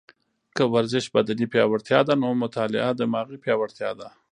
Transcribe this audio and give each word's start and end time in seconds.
که 0.55 0.63
ورزش 0.75 1.05
بدني 1.15 1.45
پیاوړتیا 1.53 1.99
ده، 2.07 2.13
نو 2.21 2.27
مطاله 2.43 2.79
دماغي 2.99 3.37
پیاوړتیا 3.43 3.91
ده 3.99 4.07